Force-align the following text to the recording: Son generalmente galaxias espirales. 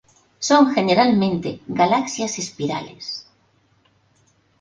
Son 0.47 0.63
generalmente 0.75 1.49
galaxias 1.79 2.33
espirales. 2.43 3.05